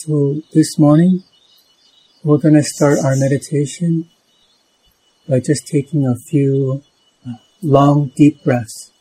[0.00, 1.24] So this morning,
[2.22, 4.08] we're going to start our meditation
[5.28, 6.84] by just taking a few
[7.26, 7.32] uh,
[7.62, 8.92] long, deep breaths.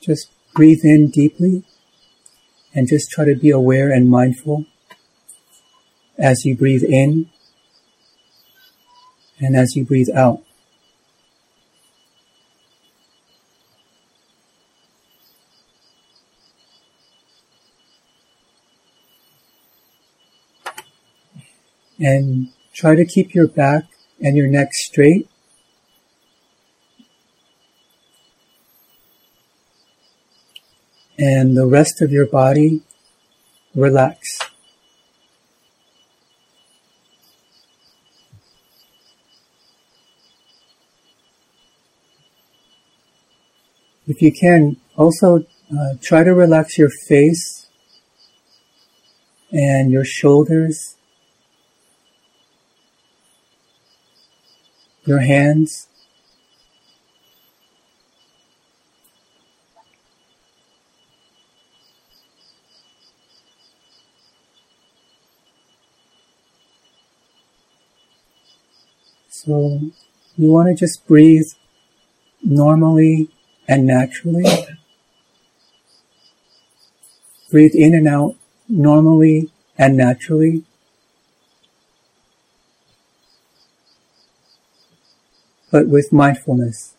[0.00, 1.62] Just breathe in deeply
[2.74, 4.66] and just try to be aware and mindful
[6.18, 7.30] as you breathe in
[9.40, 10.42] and as you breathe out.
[22.00, 23.84] And try to keep your back
[24.20, 25.28] and your neck straight.
[31.18, 32.82] And the rest of your body
[33.74, 34.47] relax.
[44.08, 47.66] If you can, also uh, try to relax your face
[49.52, 50.96] and your shoulders,
[55.04, 55.88] your hands.
[69.28, 69.82] So
[70.38, 71.46] you want to just breathe
[72.42, 73.28] normally
[73.68, 74.46] and naturally.
[77.50, 78.34] Breathe in and out
[78.68, 80.64] normally and naturally.
[85.70, 86.94] But with mindfulness.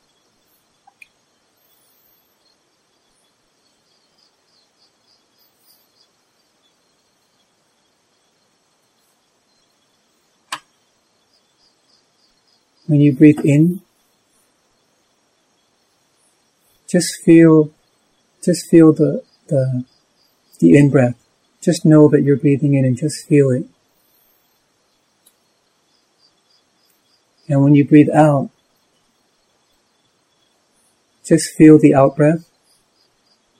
[12.85, 13.81] When you breathe in,
[16.89, 17.71] just feel,
[18.43, 19.85] just feel the, the,
[20.59, 21.15] the in breath.
[21.61, 23.65] Just know that you're breathing in and just feel it.
[27.47, 28.49] And when you breathe out,
[31.25, 32.49] just feel the out breath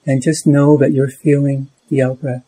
[0.06, 2.44] and just know that you're feeling the out breath.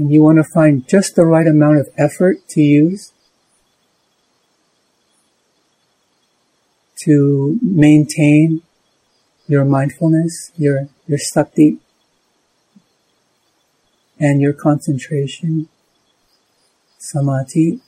[0.00, 3.12] And you want to find just the right amount of effort to use
[7.04, 8.62] to maintain
[9.46, 11.76] your mindfulness, your, your sati,
[14.18, 15.68] and your concentration,
[16.96, 17.80] samadhi.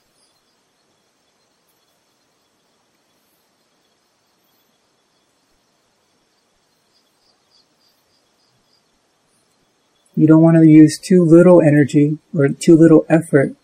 [10.21, 13.55] You don't want to use too little energy or too little effort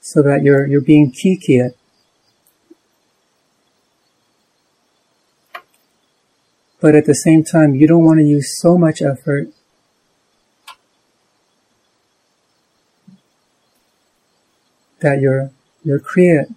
[0.00, 1.74] so that you're, you're being kikiyat.
[6.80, 9.48] But at the same time, you don't want to use so much effort
[15.00, 15.50] that you're,
[15.84, 16.48] you're create.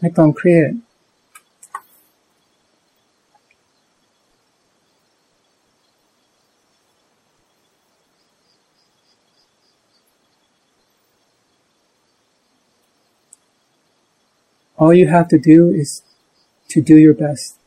[0.00, 0.70] ไม่ต้องเครียด
[14.89, 16.01] All you have to do is
[16.69, 17.59] to do your best.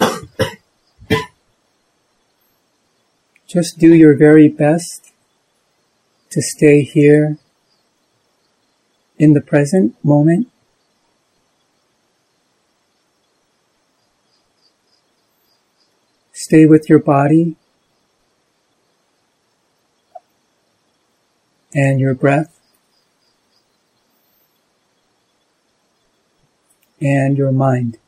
[3.46, 5.12] Just do your very best
[6.30, 7.36] to stay here
[9.18, 10.48] in the present moment.
[16.32, 17.56] Stay with your body
[21.74, 22.58] and your breath
[27.00, 27.98] and your mind.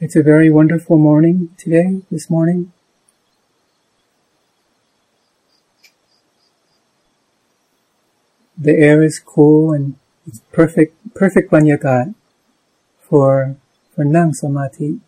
[0.00, 2.72] It's a very wonderful morning today, this morning.
[8.56, 9.96] The air is cool and
[10.26, 12.14] it's perfect, perfect banyagat
[13.08, 13.56] for
[13.94, 15.00] for Nang Samadhi.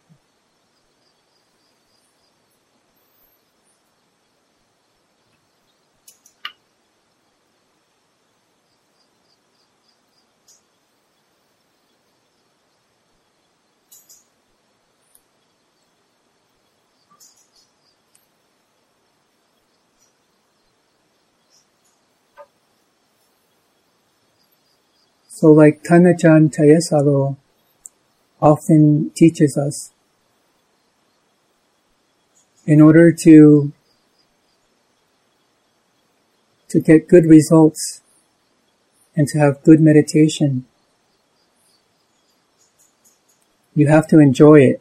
[25.29, 27.37] So like Tanachan Chayasaro,
[28.41, 29.91] often teaches us,
[32.67, 33.73] in order to
[36.69, 38.01] to get good results
[39.17, 40.65] and to have good meditation,
[43.75, 44.81] you have to enjoy it.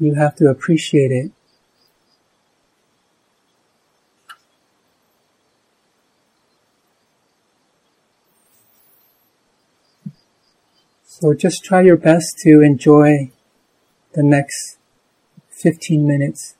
[0.00, 1.30] You have to appreciate it.
[11.14, 13.30] So just try your best to enjoy
[14.14, 14.78] the next
[15.50, 16.54] 15 minutes.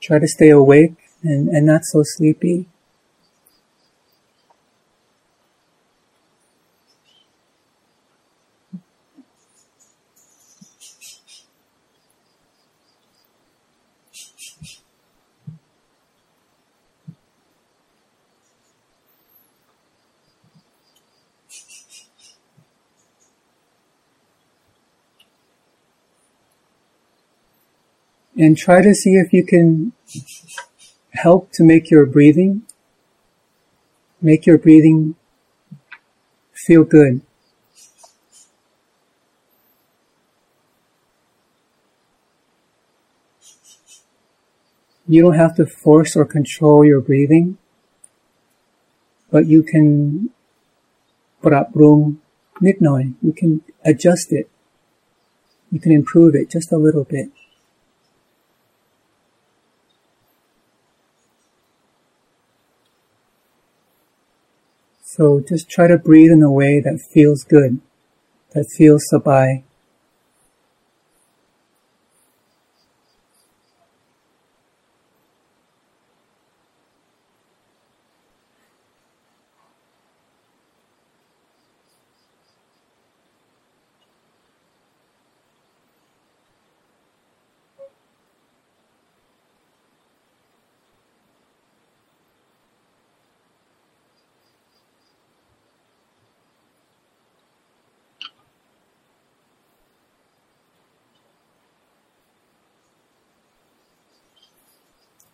[0.00, 2.66] Try to stay awake and, and not so sleepy.
[28.36, 29.92] And try to see if you can
[31.12, 32.62] help to make your breathing,
[34.20, 35.14] make your breathing
[36.52, 37.22] feel good.
[45.08, 47.58] You don't have to force or control your breathing,
[49.30, 50.30] but you can
[51.40, 52.20] put up room
[52.60, 54.50] nick You can adjust it.
[55.70, 57.30] You can improve it just a little bit.
[65.16, 67.80] So just try to breathe in a way that feels good,
[68.50, 69.65] that feels sabai.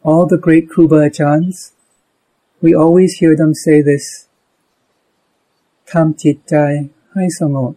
[0.04, 1.72] All the great Kruba Ajahns,
[2.60, 4.26] we always hear them say this,
[5.86, 7.76] Tam Jai Hai Sangot.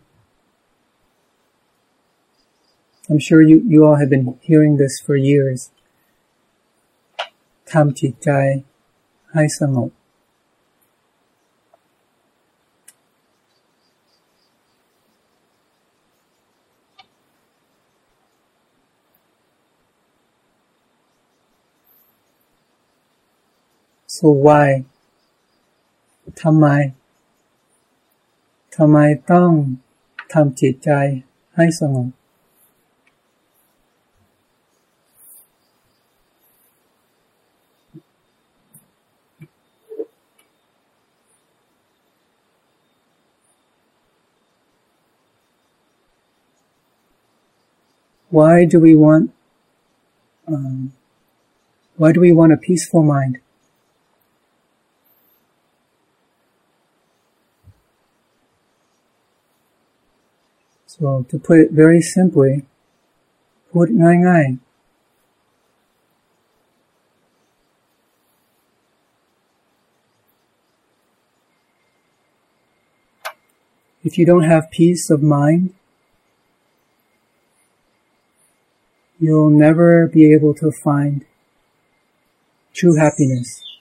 [3.09, 5.69] I'm sure you, you all have been hearing this for years.
[7.67, 8.63] Tam Jai
[9.33, 9.91] Hai Sangot.
[24.16, 24.66] So why
[26.42, 26.66] ทำไม
[28.76, 28.98] ทำไม
[29.32, 29.50] ต้อง
[30.32, 30.90] ทำจิตใจ
[31.56, 32.08] ให้สงบ
[48.38, 49.24] Why do we want
[50.52, 50.92] um,
[52.00, 53.34] why do we want a peaceful mind?
[60.97, 62.63] So to put it very simply,
[63.73, 64.59] put ngai ngai.
[74.05, 75.73] If you don't have peace of mind,
[79.19, 81.25] you'll never be able to find
[82.73, 83.74] true happiness.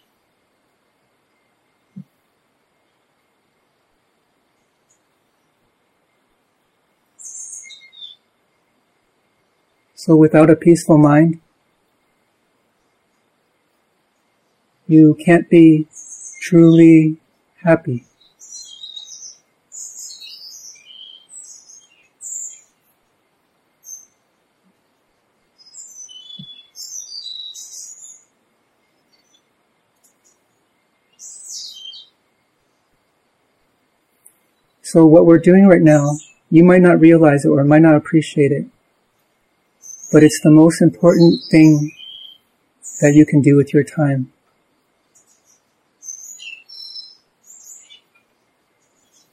[10.05, 11.41] So without a peaceful mind,
[14.87, 15.89] you can't be
[16.43, 17.17] truly
[17.63, 18.05] happy.
[34.83, 36.19] So what we're doing right now,
[36.51, 38.67] you might not realize it or might not appreciate it
[40.13, 41.93] but it's the most important thing
[43.01, 44.33] that you can do with your time.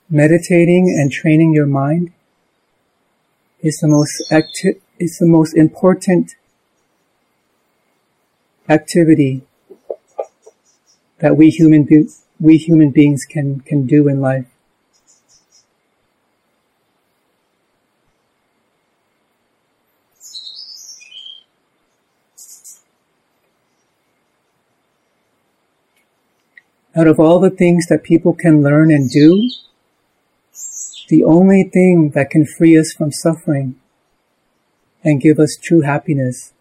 [0.09, 2.11] Meditating and training your mind
[3.61, 6.35] is the most acti- is the most important
[8.67, 9.43] activity
[11.19, 12.09] that we human be-
[12.39, 14.47] we human beings can can do in life.
[26.95, 29.49] out of all the things that people can learn and do,
[31.07, 33.75] the only thing that can free us from suffering
[35.03, 36.53] and give us true happiness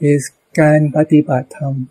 [0.00, 1.88] is Gan Patipatam.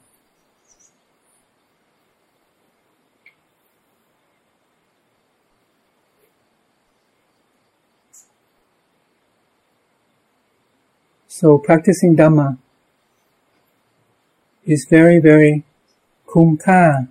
[11.28, 12.58] So practicing Dhamma
[14.66, 15.64] is very, very
[16.28, 17.08] kumka,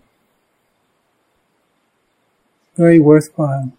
[2.77, 3.73] very worthwhile.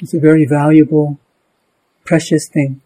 [0.00, 1.18] It's a very valuable,
[2.04, 2.80] precious thing.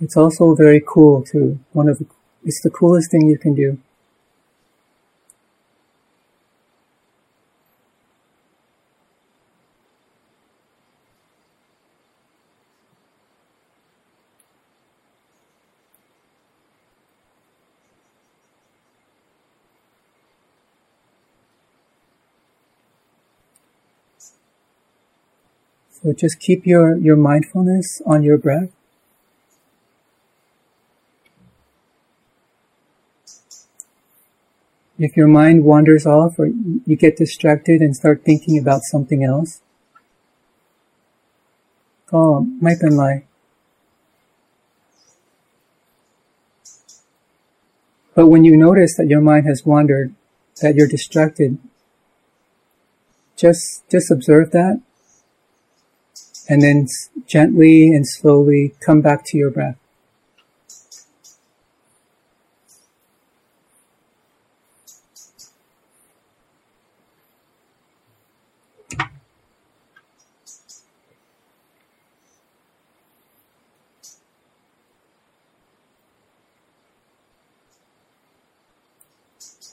[0.00, 1.58] It's also very cool too.
[1.72, 2.06] One of the,
[2.44, 3.78] it's the coolest thing you can do.
[26.02, 28.70] So just keep your, your mindfulness on your breath.
[35.05, 36.47] If your mind wanders off or
[36.89, 39.51] you get distracted and start thinking about something else,
[42.11, 42.23] ก็
[42.63, 43.05] ไม่เป็นไร
[48.15, 50.07] But when you notice that your mind has wandered,
[50.61, 51.51] that you're distracted,
[53.35, 54.75] just, just observe that
[56.49, 56.87] and then
[57.25, 59.77] gently and slowly come back to your breath.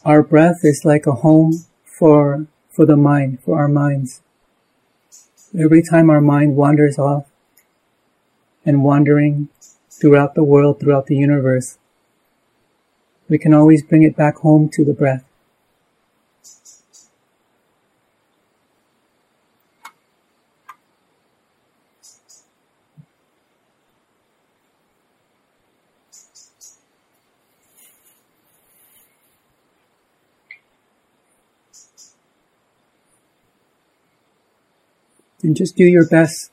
[0.06, 4.22] Our breath is like a home for, for the mind, for our minds.
[5.58, 7.26] Every time our mind wanders off
[8.64, 9.50] and wandering
[9.90, 11.80] throughout the world, throughout the universe,
[13.28, 15.26] we can always bring it back home to the breath.
[35.45, 36.51] and just do your best.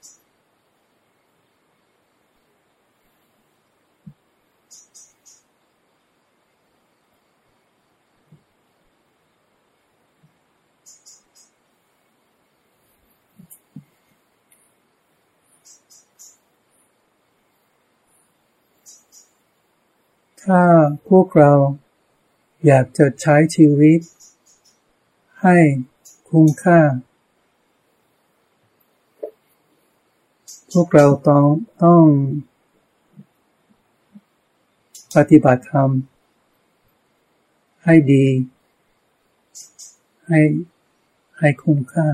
[20.42, 20.64] Ta
[21.10, 21.54] พวกเรา
[22.66, 24.00] อยากจะใช้ชีวิต
[25.42, 25.58] ให้
[26.30, 26.80] คุ้มค่า
[30.73, 31.45] พวกเราต้อง
[31.83, 32.05] ต้อง
[35.17, 35.91] ปฏิบัติธรรม
[37.85, 38.25] ให้ดี
[40.27, 40.41] ให้
[41.39, 42.09] ให้คุ้มค่า